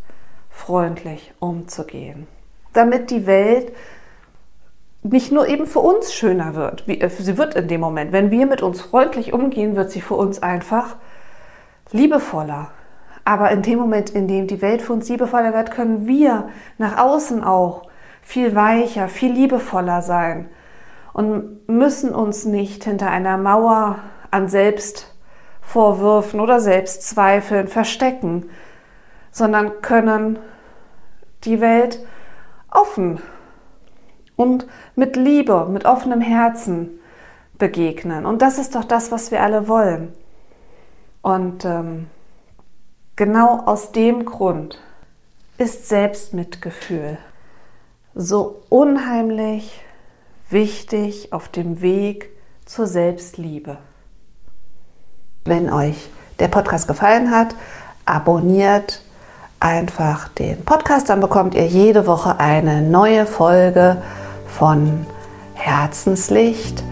freundlich 0.49 1.34
umzugehen, 1.39 2.28
damit 2.73 3.12
die 3.12 3.25
Welt 3.25 3.71
nicht 5.11 5.31
nur 5.31 5.47
eben 5.47 5.67
für 5.67 5.79
uns 5.79 6.13
schöner 6.13 6.55
wird, 6.55 6.87
wie, 6.87 6.99
äh, 6.99 7.09
sie 7.09 7.37
wird 7.37 7.55
in 7.55 7.67
dem 7.67 7.81
Moment, 7.81 8.11
wenn 8.11 8.31
wir 8.31 8.45
mit 8.45 8.61
uns 8.61 8.81
freundlich 8.81 9.33
umgehen, 9.33 9.75
wird 9.75 9.91
sie 9.91 10.01
für 10.01 10.15
uns 10.15 10.41
einfach 10.41 10.95
liebevoller. 11.91 12.71
Aber 13.23 13.51
in 13.51 13.61
dem 13.61 13.79
Moment, 13.79 14.09
in 14.09 14.27
dem 14.27 14.47
die 14.47 14.61
Welt 14.61 14.81
für 14.81 14.93
uns 14.93 15.09
liebevoller 15.09 15.53
wird, 15.53 15.71
können 15.71 16.07
wir 16.07 16.49
nach 16.77 16.97
außen 16.97 17.43
auch 17.43 17.83
viel 18.21 18.55
weicher, 18.55 19.07
viel 19.07 19.31
liebevoller 19.31 20.01
sein 20.01 20.49
und 21.13 21.67
müssen 21.69 22.13
uns 22.13 22.45
nicht 22.45 22.83
hinter 22.83 23.09
einer 23.09 23.37
Mauer 23.37 23.99
an 24.31 24.47
Selbstvorwürfen 24.47 26.39
oder 26.39 26.59
Selbstzweifeln 26.59 27.67
verstecken, 27.67 28.49
sondern 29.31 29.81
können 29.81 30.39
die 31.43 31.61
Welt 31.61 31.99
offen 32.71 33.21
und 34.36 34.65
mit 34.95 35.15
Liebe, 35.15 35.67
mit 35.69 35.86
offenem 35.86 36.21
Herzen 36.21 37.00
begegnen. 37.58 38.26
Und 38.26 38.41
das 38.41 38.58
ist 38.58 38.76
doch 38.76 38.84
das, 38.84 39.12
was 39.12 39.32
wir 39.32 39.41
alle 39.41 39.67
wollen. 39.67 40.13
Und 41.21 41.65
ähm, 41.65 42.08
genau 43.15 43.62
aus 43.65 43.91
dem 43.91 44.26
Grund 44.26 44.80
ist 45.58 45.88
Selbstmitgefühl 45.88 47.17
so 48.13 48.62
unheimlich 48.69 49.82
wichtig 50.50 51.34
auf 51.34 51.50
dem 51.50 51.82
Weg 51.82 52.30
zur 52.65 52.88
Selbstliebe. 52.88 53.78
Wenn 55.43 55.71
euch 55.71 56.10
der 56.39 56.48
Podcast 56.48 56.88
gefallen 56.88 57.32
hat, 57.32 57.56
abonniert 58.06 59.02
einfach 59.60 60.30
den 60.30 60.63
Podcast, 60.63 61.10
dann 61.10 61.19
bekommt 61.19 61.56
ihr 61.56 61.67
jede 61.67 62.08
Woche 62.08 62.39
eine 62.39 62.82
neue 62.82 63.26
Folge 63.26 64.02
von 64.57 65.05
Herzenslicht. 65.53 66.83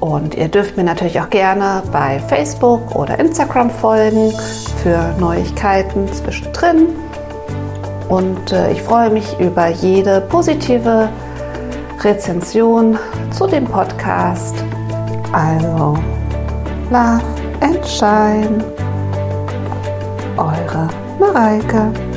Und 0.00 0.34
ihr 0.34 0.48
dürft 0.48 0.76
mir 0.76 0.84
natürlich 0.84 1.20
auch 1.20 1.30
gerne 1.30 1.82
bei 1.90 2.18
Facebook 2.18 2.94
oder 2.94 3.18
Instagram 3.18 3.70
folgen 3.70 4.32
für 4.82 5.14
Neuigkeiten 5.18 6.12
zwischendrin. 6.12 6.88
Und 8.08 8.52
äh, 8.52 8.72
ich 8.72 8.82
freue 8.82 9.08
mich 9.08 9.38
über 9.40 9.68
jede 9.68 10.20
positive 10.20 11.08
Rezension 12.02 12.98
zu 13.30 13.46
dem 13.46 13.64
Podcast. 13.64 14.62
Also, 15.32 15.98
Love 16.90 17.22
and 17.60 17.86
Shine. 17.86 18.62
Eure 20.36 20.88
Mareike. 21.18 22.13